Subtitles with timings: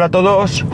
[0.00, 0.64] Hola a todos.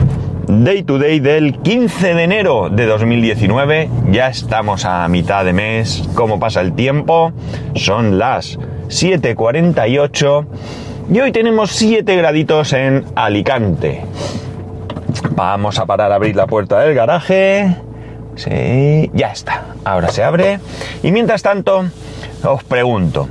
[0.47, 3.89] Day to day del 15 de enero de 2019.
[4.09, 6.07] Ya estamos a mitad de mes.
[6.15, 7.33] ¿Cómo pasa el tiempo?
[7.75, 10.45] Son las 7.48
[11.11, 14.05] y hoy tenemos 7 graditos en Alicante.
[15.31, 17.75] Vamos a parar a abrir la puerta del garaje.
[18.37, 19.75] Sí, ya está.
[19.83, 20.61] Ahora se abre.
[21.03, 21.83] Y mientras tanto,
[22.45, 23.27] os pregunto,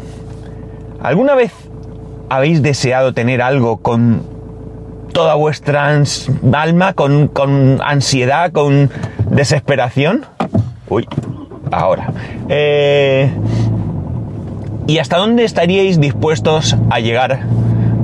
[1.02, 1.52] ¿alguna vez
[2.28, 4.35] habéis deseado tener algo con
[5.16, 6.02] toda vuestra
[6.52, 8.90] alma, con, ansiedad, con
[9.30, 10.26] desesperación?
[10.90, 11.08] Uy,
[11.72, 12.12] ahora.
[12.50, 13.30] Eh,
[14.86, 17.40] ¿Y hasta dónde estaríais dispuestos a llegar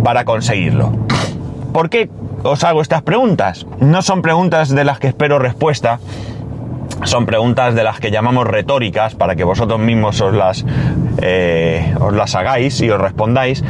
[0.02, 0.90] para conseguirlo?
[1.74, 2.08] ¿Por qué
[2.44, 3.66] os hago estas preguntas?
[3.78, 6.00] No son preguntas de las que espero respuesta,
[7.04, 10.64] son preguntas de las que llamamos retóricas para que vosotros mismos os las,
[11.20, 13.62] eh, os las hagáis y os respondáis.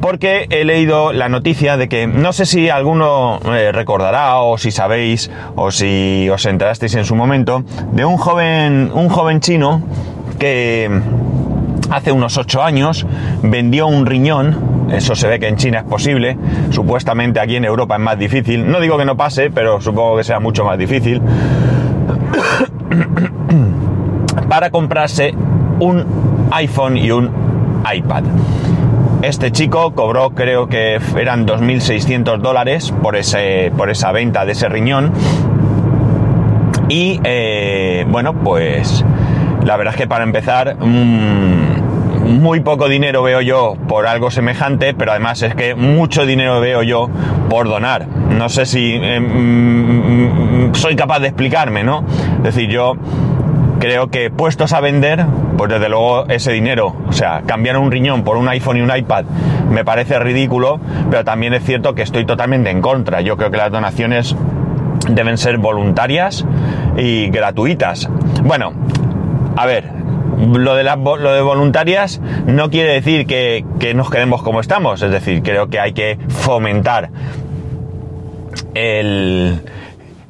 [0.00, 4.70] Porque he leído la noticia de que no sé si alguno eh, recordará o si
[4.70, 9.82] sabéis o si os enterasteis en su momento de un joven, un joven chino
[10.38, 10.90] que
[11.90, 13.06] hace unos 8 años
[13.42, 16.36] vendió un riñón, eso se ve que en China es posible,
[16.70, 20.24] supuestamente aquí en Europa es más difícil, no digo que no pase, pero supongo que
[20.24, 21.20] sea mucho más difícil,
[24.48, 25.34] para comprarse
[25.80, 26.04] un
[26.50, 27.30] iPhone y un
[27.92, 28.24] iPad.
[29.26, 34.68] Este chico cobró, creo que eran 2.600 dólares por, ese, por esa venta de ese
[34.68, 35.12] riñón.
[36.88, 39.04] Y eh, bueno, pues
[39.64, 44.94] la verdad es que para empezar, mmm, muy poco dinero veo yo por algo semejante,
[44.94, 47.10] pero además es que mucho dinero veo yo
[47.50, 48.06] por donar.
[48.06, 52.04] No sé si eh, mm, soy capaz de explicarme, ¿no?
[52.38, 52.94] Es decir, yo
[53.78, 55.24] creo que puestos a vender,
[55.56, 58.94] pues desde luego ese dinero, o sea, cambiar un riñón por un iPhone y un
[58.94, 59.24] iPad
[59.70, 63.20] me parece ridículo, pero también es cierto que estoy totalmente en contra.
[63.20, 64.36] Yo creo que las donaciones
[65.08, 66.44] deben ser voluntarias
[66.96, 68.08] y gratuitas.
[68.42, 68.72] Bueno,
[69.56, 69.90] a ver,
[70.38, 75.02] lo de, las, lo de voluntarias no quiere decir que, que, nos quedemos como estamos,
[75.02, 77.10] es decir, creo que hay que fomentar
[78.74, 79.60] el,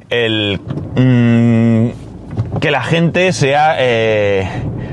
[0.09, 0.59] el
[0.95, 2.06] mmm,
[2.59, 4.47] que la gente sea eh,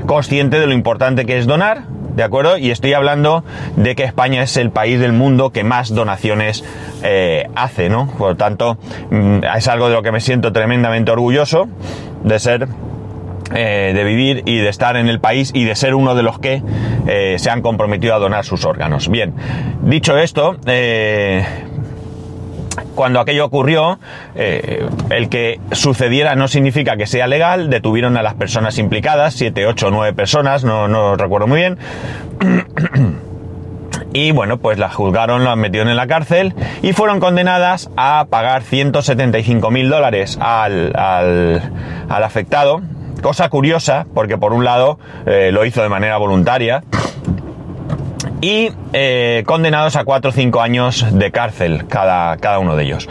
[0.05, 1.83] consciente de lo importante que es donar,
[2.15, 2.57] ¿de acuerdo?
[2.57, 3.43] Y estoy hablando
[3.75, 6.63] de que España es el país del mundo que más donaciones
[7.03, 8.07] eh, hace, ¿no?
[8.17, 8.77] Por lo tanto,
[9.09, 11.67] mmm, es algo de lo que me siento tremendamente orgulloso
[12.23, 12.67] de ser
[13.53, 16.39] eh, de vivir y de estar en el país y de ser uno de los
[16.39, 16.63] que
[17.37, 19.09] se han comprometido a donar sus órganos.
[19.09, 19.35] Bien,
[19.83, 20.57] dicho esto,
[22.95, 23.99] cuando aquello ocurrió,
[24.35, 29.67] eh, el que sucediera no significa que sea legal, detuvieron a las personas implicadas, siete,
[29.67, 31.77] ocho, nueve personas, no, recuerdo muy bien.
[34.13, 38.63] y bueno, pues las juzgaron, las metieron en la cárcel y fueron condenadas a pagar
[38.63, 41.61] 175 mil dólares al, al,
[42.09, 42.81] al afectado,
[43.25, 46.83] Cosa curiosa, porque por un lado eh, lo hizo de manera voluntaria.
[48.41, 53.07] Y eh, condenados a 4 o 5 años de cárcel cada, cada uno de ellos.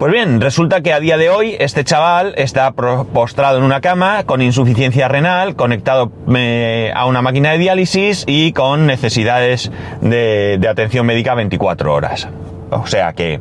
[0.00, 4.24] Pues bien, resulta que a día de hoy este chaval está postrado en una cama
[4.24, 9.70] con insuficiencia renal, conectado eh, a una máquina de diálisis y con necesidades
[10.00, 12.28] de, de atención médica 24 horas.
[12.70, 13.40] O sea que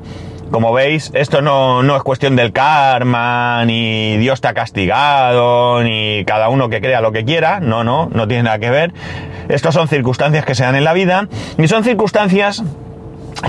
[0.51, 6.23] como veis, esto no, no, es cuestión del karma, ni Dios te ha castigado, ni
[6.25, 7.59] cada uno que crea lo que quiera.
[7.59, 8.93] No, no, no tiene nada que ver.
[9.47, 11.27] Estas son circunstancias que se dan en la vida
[11.57, 12.63] y son circunstancias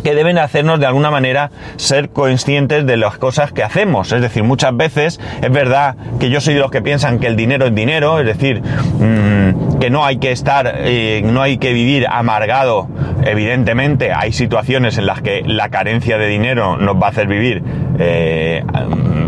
[0.03, 4.13] que deben hacernos de alguna manera ser conscientes de las cosas que hacemos.
[4.13, 7.37] Es decir, muchas veces es verdad que yo soy de los que piensan que el
[7.37, 11.73] dinero es dinero, es decir, mmm, que no hay que estar, eh, no hay que
[11.73, 12.87] vivir amargado.
[13.25, 17.63] Evidentemente hay situaciones en las que la carencia de dinero nos va a hacer vivir,
[17.99, 18.63] eh,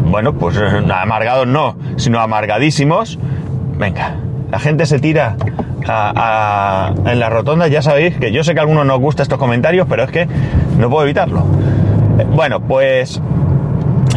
[0.04, 3.18] bueno, pues amargados no, sino amargadísimos.
[3.78, 4.16] Venga,
[4.50, 5.36] la gente se tira
[5.86, 9.00] a, a, en la rotonda, ya sabéis que yo sé que a algunos no os
[9.00, 10.28] gusta estos comentarios, pero es que
[10.78, 11.44] no puedo evitarlo.
[12.34, 13.20] Bueno, pues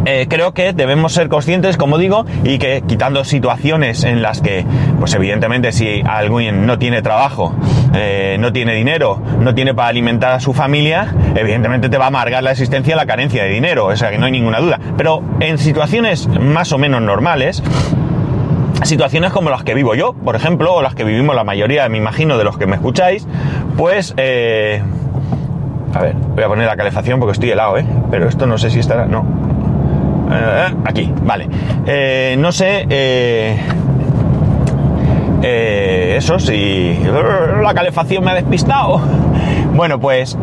[0.06, 4.66] eh, creo que debemos ser conscientes, como digo, y que quitando situaciones en las que,
[5.00, 7.56] pues evidentemente, si alguien no tiene trabajo,
[7.94, 12.08] eh, no tiene dinero, no tiene para alimentar a su familia, evidentemente te va a
[12.08, 14.80] amargar la existencia la carencia de dinero, o sea que no hay ninguna duda.
[14.98, 17.64] Pero en situaciones más o menos normales,
[18.84, 21.98] situaciones como las que vivo yo, por ejemplo, o las que vivimos la mayoría, me
[21.98, 23.28] imagino, de los que me escucháis,
[23.78, 24.14] pues...
[24.18, 24.82] Eh,
[25.94, 27.86] a ver, voy a poner la calefacción porque estoy helado, ¿eh?
[28.12, 29.06] Pero esto no sé si estará...
[29.06, 29.45] No.
[30.36, 31.48] Eh, aquí, vale.
[31.86, 32.86] Eh, no sé...
[32.90, 33.58] Eh,
[36.18, 37.00] eso sí...
[37.62, 39.02] La calefacción me ha despistado.
[39.76, 40.38] Bueno, pues...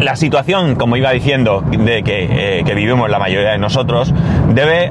[0.00, 4.12] La situación, como iba diciendo, de que, vivimos la mayoría de nosotros,
[4.48, 4.90] debe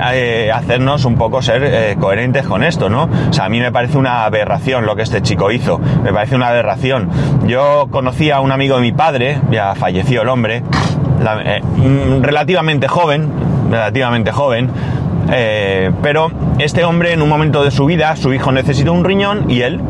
[0.52, 3.10] hacernos un poco ser coherentes con esto, ¿no?
[3.30, 6.36] O sea, a mí me parece una aberración lo que este chico hizo, me parece
[6.36, 7.10] una aberración.
[7.46, 10.64] Yo conocí a un amigo de mi padre, ya falleció el hombre,
[11.20, 13.30] mm, relativamente joven,
[13.70, 14.70] relativamente joven,
[16.02, 19.62] pero este hombre en un momento de su vida, su hijo necesitó un riñón y
[19.62, 19.82] él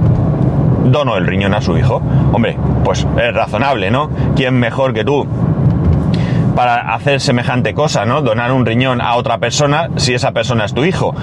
[0.85, 2.01] donó el riñón a su hijo.
[2.31, 4.09] Hombre, pues es razonable, ¿no?
[4.35, 5.27] ¿Quién mejor que tú
[6.55, 8.23] para hacer semejante cosa, ¿no?
[8.23, 11.13] Donar un riñón a otra persona si esa persona es tu hijo.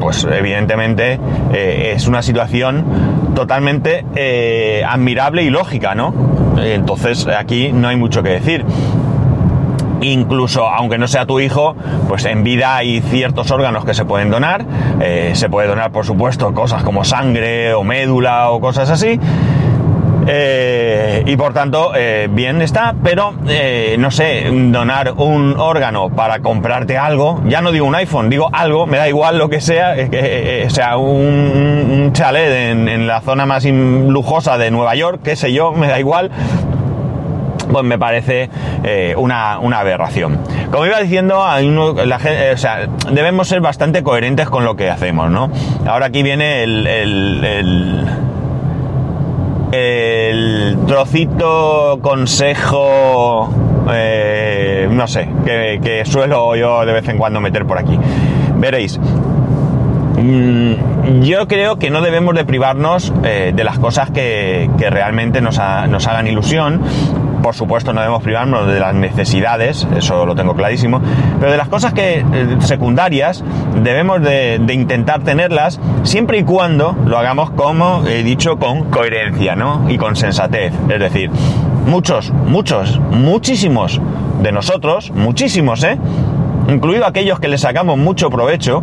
[0.00, 1.18] Pues evidentemente
[1.52, 2.84] eh, es una situación
[3.34, 6.12] totalmente eh, admirable y lógica, ¿no?
[6.58, 8.66] Entonces aquí no hay mucho que decir
[10.02, 11.74] incluso aunque no sea tu hijo,
[12.08, 14.64] pues en vida hay ciertos órganos que se pueden donar.
[15.00, 19.18] Eh, se puede donar, por supuesto, cosas como sangre o médula o cosas así.
[20.24, 23.32] Eh, y por tanto, eh, bien está, pero
[23.98, 28.86] no sé, donar un órgano para comprarte algo, ya no digo un iPhone, digo algo,
[28.86, 29.96] me da igual lo que sea,
[30.68, 35.72] sea un, chalet en, en, la zona más lujosa de Nueva York, qué sé yo,
[35.72, 36.30] me da igual,
[37.72, 38.50] pues me parece
[38.84, 40.38] eh, una, aberración.
[40.70, 41.42] Como iba diciendo,
[42.04, 45.50] la gente, o sea, debemos ser bastante coherentes con lo que hacemos, ¿no?
[45.86, 48.06] Ahora aquí viene el, el,
[49.72, 53.48] el, trocito consejo,
[53.90, 57.98] eh, no sé, que, suelo yo de vez en cuando meter por aquí.
[58.56, 58.98] Veréis,
[60.18, 65.58] mm, yo creo que no debemos de privarnos eh, de las cosas que, realmente nos,
[65.88, 66.82] nos, hagan ilusión
[67.42, 71.00] por supuesto, no debemos privarnos de las necesidades, eso lo tengo clarísimo,
[71.38, 73.44] pero de las cosas que eh, secundarias
[73.82, 79.84] debemos de, intentar tenerlas siempre y cuando lo hagamos, como he dicho, con coherencia, ¿no?
[79.88, 80.72] Y con sensatez.
[80.88, 81.30] Es decir,
[81.86, 84.00] muchos, muchos, muchísimos
[84.42, 85.98] de nosotros, muchísimos, ¿eh?
[86.68, 88.82] Incluido aquellos que le sacamos mucho provecho,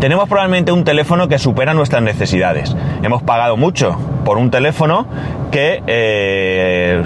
[0.00, 2.74] tenemos probablemente un teléfono que supera nuestras necesidades.
[3.02, 5.06] Hemos pagado mucho por un teléfono
[5.50, 7.02] que eh,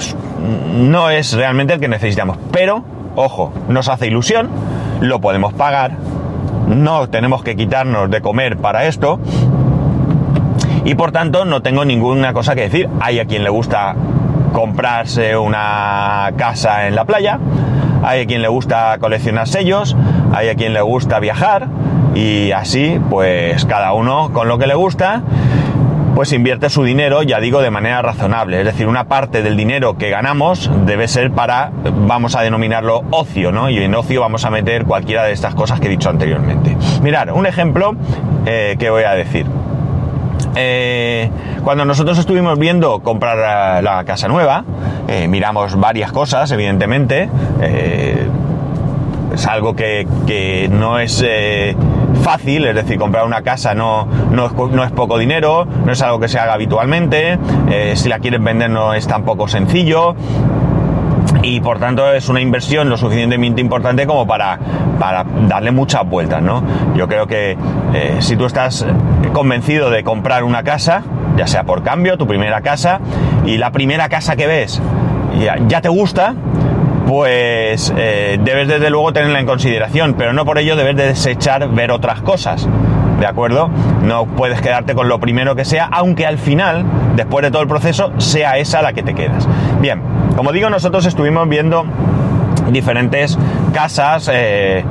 [0.77, 2.39] no es realmente el que necesitamos.
[2.53, 2.85] Pero,
[3.17, 4.49] ojo, nos hace ilusión,
[5.01, 5.97] lo podemos pagar,
[6.69, 9.19] no tenemos que quitarnos de comer para esto.
[10.85, 12.89] Y por tanto no tengo ninguna cosa que decir.
[13.01, 13.97] Hay a quien le gusta
[14.53, 17.41] comprarse una casa en la playa,
[18.05, 19.97] hay a quien le gusta coleccionar sellos,
[20.33, 21.67] hay a quien le gusta viajar,
[22.15, 25.23] y así pues cada uno con lo que le gusta
[26.15, 28.61] pues invierte su dinero, ya digo, de manera razonable.
[28.61, 31.73] Es decir, una parte del dinero que ganamos debe ser para,
[32.07, 33.69] vamos a denominarlo ocio, ¿no?
[33.69, 36.77] Y en ocio vamos a meter cualquiera de estas cosas que he dicho anteriormente.
[37.03, 37.97] Mirar, un ejemplo
[38.47, 39.47] eh, que voy a decir.
[40.55, 41.31] Eh,
[41.65, 44.65] cuando nosotros estuvimos viendo comprar la, casa nueva,
[45.09, 47.29] eh, miramos varias cosas, evidentemente.
[49.35, 51.25] es algo que, que no es
[52.23, 56.29] fácil, es decir, comprar una casa no, no, es, poco dinero, no es algo que
[56.29, 57.39] se haga habitualmente,
[57.71, 60.15] eh, si la quieres vender no es tampoco sencillo
[61.43, 64.59] y por tanto es una inversión lo suficientemente importante como para,
[64.99, 66.63] para darle muchas vueltas, ¿no?
[66.95, 67.57] Yo creo que
[67.93, 68.87] eh, si tú estás
[69.33, 71.03] convencido de comprar una casa,
[71.37, 73.01] ya sea por cambio, tu primera casa,
[73.45, 74.81] y la primera casa que ves
[75.67, 76.35] ya te gusta,
[77.07, 81.69] pues eh, debes desde luego tenerla en consideración, pero no por ello debes de desechar
[81.69, 82.69] ver otras cosas.
[83.21, 83.71] ¿De acuerdo?
[84.03, 87.69] No puedes quedarte con lo primero que sea, aunque al final, después de todo el
[87.69, 89.49] proceso, sea esa la que te quedas.
[89.81, 90.03] Bien,
[90.37, 91.85] como digo, nosotros estuvimos viendo
[92.71, 93.39] diferentes
[93.73, 94.85] casas, eh,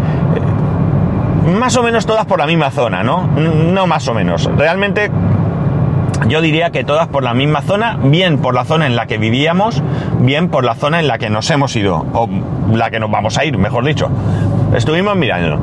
[1.45, 3.27] más o menos todas por la misma zona, ¿no?
[3.27, 4.49] No más o menos.
[4.55, 5.11] Realmente
[6.27, 9.17] yo diría que todas por la misma zona, bien por la zona en la que
[9.17, 9.81] vivíamos,
[10.19, 12.29] bien por la zona en la que nos hemos ido, o
[12.71, 14.09] la que nos vamos a ir, mejor dicho.
[14.75, 15.59] Estuvimos mirando.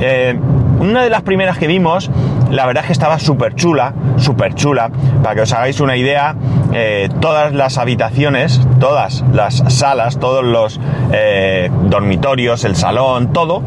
[0.00, 0.38] Eh,
[0.80, 2.10] una de las primeras que vimos,
[2.50, 4.90] la verdad es que estaba súper chula, súper chula.
[5.22, 6.34] Para que os hagáis una idea,
[6.72, 10.80] eh, todas las habitaciones, todas las salas, todos los
[11.12, 13.62] eh, dormitorios, el salón, todo,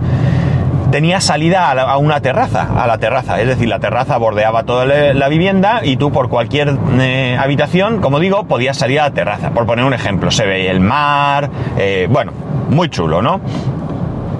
[0.93, 5.27] tenía salida a, una terraza, a la terraza, es decir, la terraza bordeaba toda la
[5.27, 9.49] vivienda y tú por cualquier eh, habitación, como digo, podías salir a la terraza.
[9.49, 12.31] Por poner un ejemplo, se veía el mar, eh, bueno,
[12.69, 13.41] muy chulo, ¿no?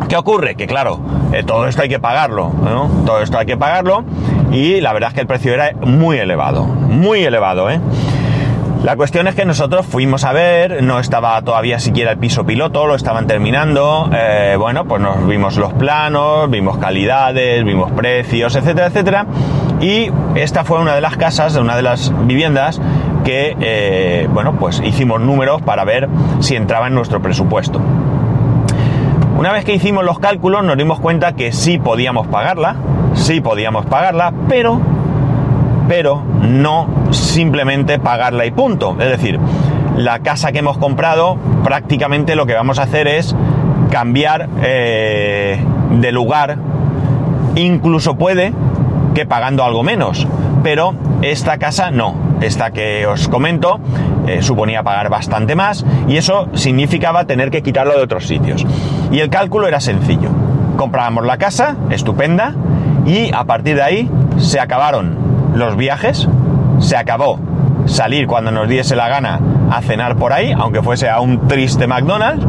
[0.08, 0.54] ¿Qué ocurre?
[0.54, 1.00] Que claro,
[1.32, 2.88] eh, todo esto hay que pagarlo, ¿no?
[3.04, 4.04] Todo esto hay que pagarlo
[4.52, 7.80] y la verdad es que el precio era muy elevado, muy elevado, ¿eh?
[8.84, 12.86] La cuestión es que nosotros fuimos a ver, no estaba todavía siquiera el piso piloto,
[12.86, 14.10] lo estaban terminando.
[14.14, 19.26] Eh, bueno, pues nos vimos los planos, vimos calidades, vimos precios, etcétera, etcétera.
[19.80, 22.82] Y esta fue una de las casas, de una de las viviendas
[23.24, 26.10] que, eh, bueno, pues hicimos números para ver
[26.42, 27.80] si entraba en nuestro presupuesto.
[29.38, 32.76] Una vez que hicimos los cálculos nos dimos cuenta que sí podíamos pagarla,
[33.14, 34.82] sí podíamos pagarla, pero,
[35.88, 38.96] pero no simplemente pagarla y punto.
[39.00, 39.40] Es decir,
[39.98, 43.36] la casa que hemos comprado prácticamente lo que vamos a hacer es
[43.92, 46.58] cambiar eh, de lugar,
[47.56, 48.54] incluso puede
[49.14, 50.28] que pagando algo menos,
[50.64, 53.80] pero esta casa no, esta que os comento
[54.26, 58.66] eh, suponía pagar bastante más y eso significaba tener que quitarlo de otros sitios.
[59.12, 60.30] Y el cálculo era sencillo.
[60.76, 62.56] Comprábamos la casa, estupenda,
[63.06, 65.23] y a partir de ahí se acabaron
[65.54, 66.28] los viajes,
[66.80, 67.40] se acabó
[67.86, 69.40] salir cuando nos diese la gana
[69.72, 72.46] a cenar por ahí, aunque fuese a un triste McDonald's,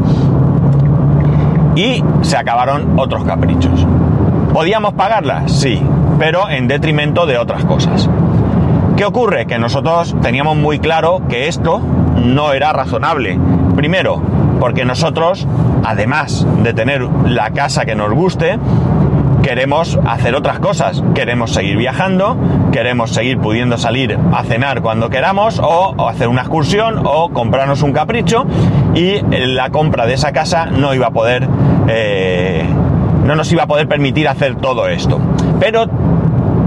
[1.76, 3.86] y se acabaron otros caprichos.
[4.52, 5.48] ¿Podíamos pagarla?
[5.48, 5.82] Sí,
[6.18, 8.08] pero en detrimento de otras cosas.
[8.96, 9.46] ¿Qué ocurre?
[9.46, 11.80] Que nosotros teníamos muy claro que esto
[12.24, 13.38] no era razonable.
[13.74, 14.22] Primero,
[14.60, 15.48] porque nosotros,
[15.84, 18.56] además de tener la casa que nos guste,
[19.44, 21.02] queremos hacer otras cosas.
[21.14, 22.36] Queremos seguir viajando,
[22.72, 27.92] queremos seguir pudiendo salir a cenar cuando queramos, o, hacer una excursión, o comprarnos un
[27.92, 28.46] capricho,
[28.94, 31.46] y la compra de esa casa no iba a poder.
[31.88, 32.64] Eh,
[33.24, 35.20] no nos iba a poder permitir hacer todo esto.
[35.60, 35.88] Pero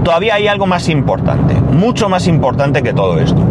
[0.04, 3.42] todavía hay algo más importante, mucho más importante que todo esto.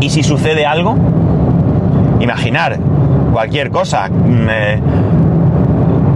[0.00, 0.96] ¿Y si sucede algo?
[2.20, 2.78] Imaginar
[3.32, 4.80] cualquier cosa, mm, eh,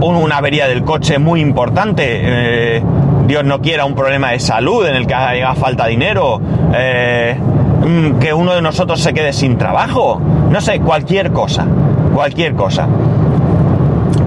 [0.01, 2.83] una avería del coche muy importante, eh,
[3.25, 6.39] Dios no quiera un problema de salud en el que haya falta dinero,
[6.73, 11.65] eh, mm, que uno de nosotros se quede sin trabajo, no sé, cualquier cosa,
[12.13, 12.87] cualquier cosa.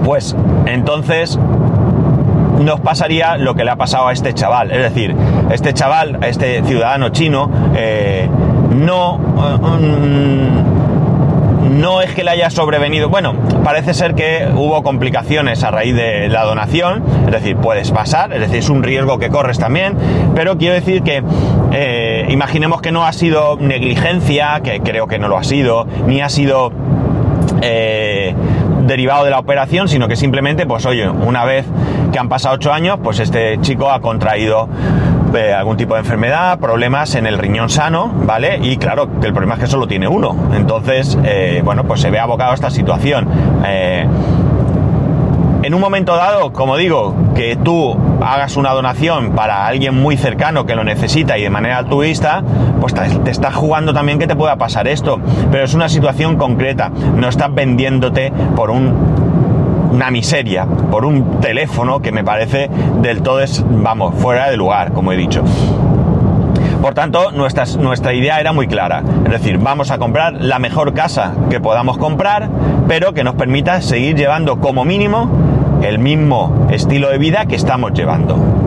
[0.03, 0.35] Pues
[0.65, 1.39] entonces
[2.59, 4.71] nos pasaría lo que le ha pasado a este chaval.
[4.71, 5.15] Es decir,
[5.51, 8.29] este chaval, este ciudadano chino, eh,
[8.75, 10.80] no, mm,
[11.69, 13.09] no es que le haya sobrevenido.
[13.09, 18.33] Bueno, parece ser que hubo complicaciones a raíz de la donación, es decir, puedes pasar,
[18.33, 19.95] es decir, es un riesgo que corres también,
[20.35, 21.23] pero quiero decir que
[21.71, 26.21] eh, imaginemos que no ha sido negligencia, que creo que no lo ha sido, ni
[26.21, 26.71] ha sido...
[27.63, 28.33] Eh,
[28.87, 31.65] derivado de la operación, sino que simplemente, pues oye, una vez
[32.11, 34.67] que han pasado ocho años, pues este chico ha contraído
[35.35, 38.59] eh, algún tipo de enfermedad, problemas en el riñón sano, ¿vale?
[38.61, 40.35] Y claro, que el problema es que solo tiene uno.
[40.53, 43.27] Entonces, eh, bueno, pues se ve abocado a esta situación.
[43.65, 44.07] Eh,
[45.63, 50.65] en un momento dado, como digo, que tú hagas una donación para alguien muy cercano
[50.65, 52.43] que lo necesita y de manera altruista,
[52.79, 55.19] pues te estás jugando también que te pueda pasar esto.
[55.51, 56.89] Pero es una situación concreta.
[56.89, 59.40] No estás vendiéndote por un,
[59.91, 62.69] una miseria, por un teléfono que me parece
[63.01, 65.43] del todo es, vamos, fuera de lugar, como he dicho.
[66.81, 69.03] Por tanto, nuestra, nuestra idea era muy clara.
[69.25, 72.49] Es decir, vamos a comprar la mejor casa que podamos comprar,
[72.87, 75.29] pero que nos permita seguir llevando como mínimo
[75.83, 78.60] el mismo estilo de vida que estamos llevando.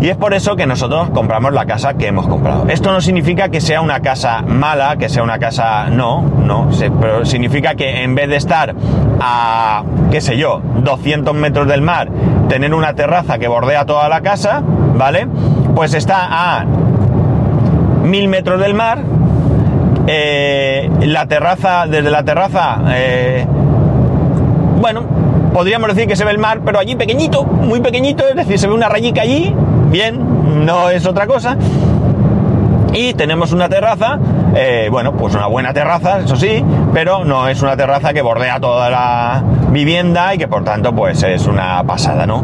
[0.00, 2.66] Y es por eso que nosotros compramos la casa que hemos comprado.
[2.68, 5.88] Esto no significa que sea una casa mala, que sea una casa...
[5.88, 6.68] No, no,
[7.00, 8.74] pero significa que en vez de estar
[9.20, 12.10] a, qué sé yo, 200 metros del mar,
[12.48, 15.26] tener una terraza que bordea toda la casa, ¿vale?
[15.74, 16.64] Pues está a
[18.02, 18.98] 1000 metros del mar,
[20.06, 23.46] eh, la terraza, desde la terraza, eh,
[24.80, 25.02] bueno,
[25.52, 28.68] podríamos decir que se ve el mar, pero allí pequeñito, muy pequeñito, es decir, se
[28.68, 29.54] ve una rayica allí,
[29.90, 31.56] bien, no es otra cosa.
[32.92, 34.18] Y tenemos una terraza,
[34.54, 36.64] eh, bueno, pues una buena terraza, eso sí,
[36.94, 41.22] pero no es una terraza que bordea toda la vivienda y que por tanto pues
[41.22, 42.42] es una pasada, ¿no?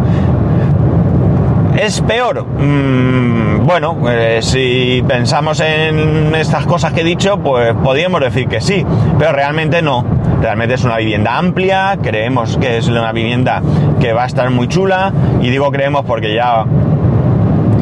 [1.79, 2.45] ¿Es peor?
[2.45, 8.61] Mm, bueno, eh, si pensamos en estas cosas que he dicho, pues podríamos decir que
[8.61, 8.85] sí,
[9.19, 10.05] pero realmente no.
[10.43, 13.63] Realmente es una vivienda amplia, creemos que es una vivienda
[14.01, 16.67] que va a estar muy chula, y digo creemos porque ya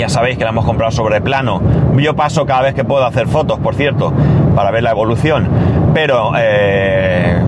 [0.00, 1.60] ya sabéis que la hemos comprado sobre plano.
[1.96, 4.12] Yo paso cada vez que puedo hacer fotos, por cierto,
[4.56, 5.46] para ver la evolución.
[5.92, 7.38] Pero eh,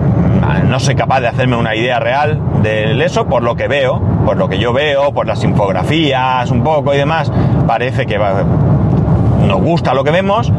[0.67, 4.37] no soy capaz de hacerme una idea real de eso por lo que veo, por
[4.37, 7.31] lo que yo veo, por las infografías un poco y demás.
[7.65, 10.51] Parece que nos gusta lo que vemos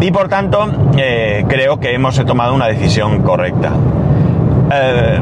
[0.00, 3.70] y por tanto eh, creo que hemos tomado una decisión correcta.
[4.72, 5.20] Eh,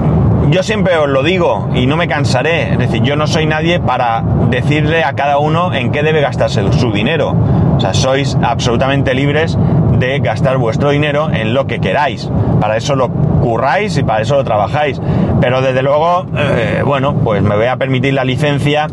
[0.50, 3.78] yo siempre os lo digo y no me cansaré, es decir, yo no soy nadie
[3.78, 7.34] para decirle a cada uno en qué debe gastarse su dinero.
[7.76, 9.56] O sea, sois absolutamente libres
[9.98, 12.28] de gastar vuestro dinero en lo que queráis.
[12.60, 15.00] Para eso lo curráis y para eso lo trabajáis.
[15.40, 18.88] Pero desde luego, eh, bueno, pues me voy a permitir la licencia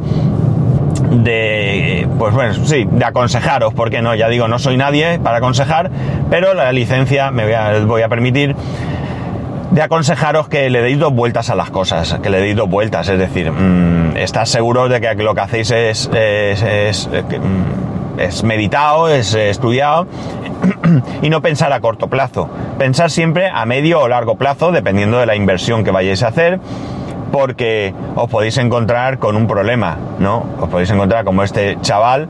[1.11, 5.89] de, pues bueno, sí, de aconsejaros, porque no, ya digo, no soy nadie para aconsejar,
[6.29, 8.55] pero la licencia me voy a, voy a permitir
[9.77, 13.07] de aconsejaros que le deis dos vueltas a las cosas, que le deis dos vueltas,
[13.09, 18.43] es decir, mmm, estás seguro de que lo que hacéis es, es, es, mm, es
[18.43, 20.07] meditado, es estudiado
[21.21, 25.27] y no pensar a corto plazo, pensar siempre a medio o largo plazo, dependiendo de
[25.27, 26.59] la inversión que vayáis a hacer
[27.31, 30.43] porque os podéis encontrar con un problema, ¿no?
[30.59, 32.29] Os podéis encontrar como este chaval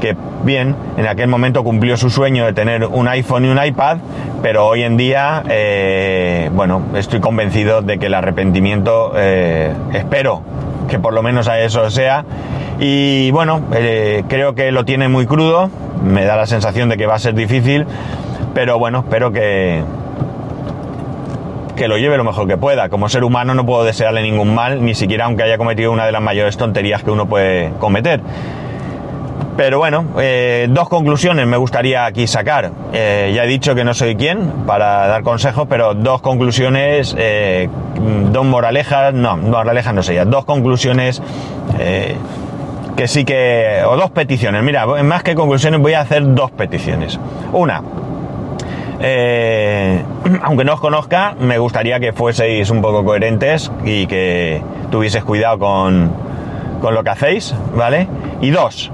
[0.00, 3.98] que, bien, en aquel momento cumplió su sueño de tener un iPhone y un iPad,
[4.42, 10.42] pero hoy en día, eh, bueno, estoy convencido de que el arrepentimiento, eh, espero
[10.88, 12.24] que por lo menos a eso sea,
[12.80, 15.70] y bueno, eh, creo que lo tiene muy crudo,
[16.02, 17.86] me da la sensación de que va a ser difícil,
[18.54, 19.82] pero bueno, espero que,
[21.76, 22.88] que lo lleve lo mejor que pueda.
[22.88, 26.12] Como ser humano no puedo desearle ningún mal, ni siquiera aunque haya cometido una de
[26.12, 28.20] las mayores tonterías que uno puede cometer.
[29.58, 32.70] Pero bueno, eh, dos conclusiones me gustaría aquí sacar.
[32.92, 37.68] Eh, ya he dicho que no soy quien para dar consejos, pero dos conclusiones, eh,
[38.30, 41.20] dos moralejas, no, moralejas no sería, dos conclusiones
[41.76, 44.62] que sí que, o dos peticiones.
[44.62, 47.18] Mira, más que conclusiones voy a hacer dos peticiones.
[47.52, 47.78] Una,
[50.42, 54.62] aunque no os conozca, me gustaría que fueseis un poco coherentes y que
[54.92, 56.12] tuvieseis cuidado con,
[56.80, 58.06] con lo que hacéis, ¿vale?
[58.40, 58.92] Y dos,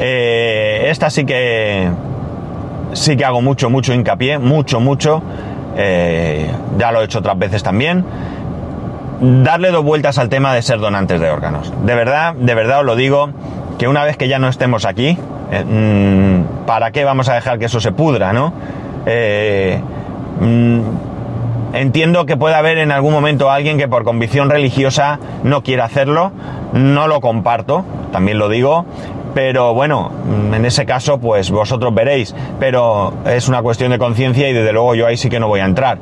[0.00, 1.88] eh, esta sí que
[2.92, 5.22] sí que hago mucho, mucho hincapié, mucho, mucho.
[5.76, 8.04] Eh, ya lo he hecho otras veces también.
[9.20, 11.72] Darle dos vueltas al tema de ser donantes de órganos.
[11.84, 13.30] De verdad, de verdad os lo digo,
[13.78, 15.18] que una vez que ya no estemos aquí,
[15.52, 18.52] eh, mmm, ¿para qué vamos a dejar que eso se pudra, no?
[19.06, 19.78] Eh,
[20.40, 20.80] mmm,
[21.74, 26.32] entiendo que puede haber en algún momento alguien que por convicción religiosa no quiera hacerlo,
[26.72, 28.86] no lo comparto, también lo digo,
[29.34, 30.10] pero bueno,
[30.52, 34.94] en ese caso pues vosotros veréis, pero es una cuestión de conciencia y desde luego
[34.94, 35.98] yo ahí sí que no voy a entrar.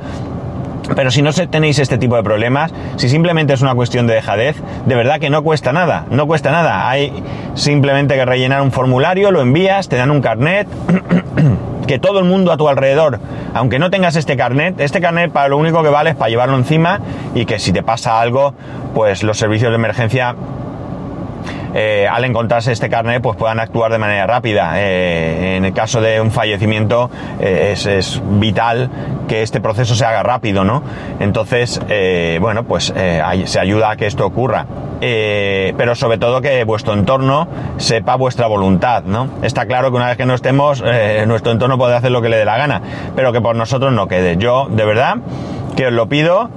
[0.95, 4.57] Pero si no tenéis este tipo de problemas, si simplemente es una cuestión de dejadez,
[4.87, 6.88] de verdad que no cuesta nada, no cuesta nada.
[6.88, 7.12] Hay
[7.55, 10.67] simplemente que rellenar un formulario, lo envías, te dan un carnet,
[11.87, 13.19] que todo el mundo a tu alrededor,
[13.55, 16.57] aunque no tengas este carnet, este carnet para lo único que vale es para llevarlo
[16.57, 17.01] encima
[17.35, 18.55] y que si te pasa algo,
[18.95, 20.37] pues los servicios de emergencia
[21.74, 24.72] eh, al encontrarse este carnet pues puedan actuar de manera rápida.
[24.76, 28.90] Eh, en el caso de un fallecimiento eh, es, vital
[29.28, 30.83] que este proceso se haga rápido, ¿no?
[31.20, 31.81] Entonces,
[32.40, 34.66] bueno, pues se ayuda a que esto ocurra.
[35.00, 39.28] pero sobre todo que vuestro entorno sepa vuestra voluntad, ¿no?
[39.42, 40.83] Está claro que una vez que no estemos,
[41.26, 42.81] nuestro entorno puede hacer lo que le dé la gana,
[43.14, 44.38] pero que por nosotros no quede.
[44.38, 45.16] Yo, de verdad,
[45.76, 46.48] que os lo pido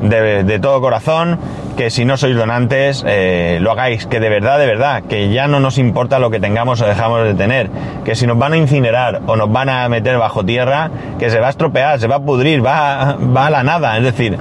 [0.00, 1.38] de todo corazón,
[1.78, 5.46] que si no sois donantes eh, lo hagáis, que de verdad, de verdad, que ya
[5.46, 7.70] no nos importa lo que tengamos o dejamos de tener,
[8.04, 11.38] que si nos van a incinerar o nos van a meter bajo tierra, que se
[11.38, 14.36] va a estropear, se va a pudrir, va, va a la nada, es decir,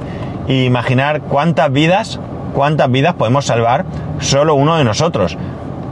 [0.47, 2.19] imaginar cuántas vidas,
[2.55, 3.85] cuántas vidas podemos salvar
[4.17, 5.37] solo uno de nosotros,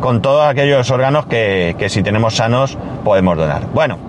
[0.02, 3.68] con todos aquellos órganos que, que si tenemos sanos podemos donar.
[3.72, 4.00] Bueno,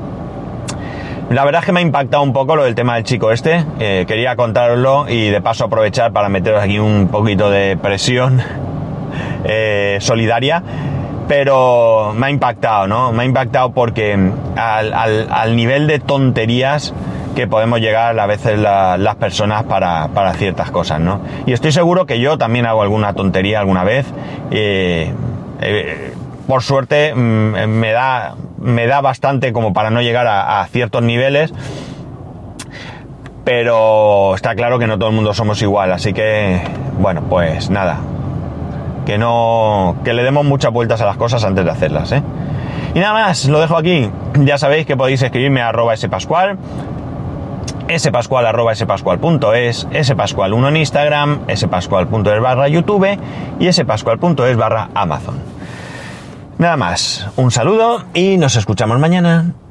[1.30, 3.64] la verdad es que me ha impactado un poco lo del tema del chico este.
[3.80, 8.40] Eh, quería contaroslo y de paso aprovechar para meteros aquí un poquito de presión
[9.44, 10.62] eh, solidaria.
[11.26, 13.10] Pero me ha impactado, ¿no?
[13.10, 14.16] Me ha impactado porque
[14.54, 14.92] al,
[15.28, 16.94] al, nivel de tonterías
[17.34, 21.20] que podemos llegar a veces la, las personas para, para, ciertas cosas, ¿no?
[21.44, 24.06] Y estoy seguro que yo también hago alguna tontería alguna vez.
[24.52, 25.12] Eh,
[26.46, 31.52] por suerte mm, me da me da bastante como para no llegar a, ciertos niveles
[33.44, 36.60] pero está claro que no todo el mundo somos igual, así que,
[36.98, 38.00] bueno, pues nada,
[39.06, 42.24] que no, que le demos muchas vueltas a las cosas antes de hacerlas, ¿eh?
[42.96, 44.10] Y nada más, lo dejo aquí.
[44.40, 46.58] Ya sabéis que podéis escribirme a arroba spascual,
[47.96, 53.16] spascual arroba spascual.es, spascual1 en Instagram, spascual.es barra YouTube
[53.60, 55.55] y spascual.es barra Amazon.
[56.58, 59.52] Nada más, un saludo y nos escuchamos mañana.